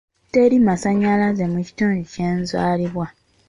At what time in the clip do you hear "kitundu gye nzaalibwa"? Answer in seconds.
1.67-3.05